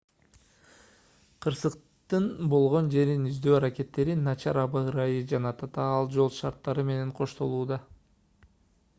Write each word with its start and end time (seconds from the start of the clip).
кырсыктын 1.45 2.23
болгон 2.53 2.87
жерин 2.95 3.27
издөө 3.31 3.53
аракеттери 3.57 4.15
начар 4.29 4.59
аба 4.61 4.81
ырайы 4.91 5.19
жана 5.33 5.51
татаал 5.59 6.09
жол 6.15 6.31
шарттары 6.39 6.87
менен 6.89 7.13
коштолууда 7.21 7.79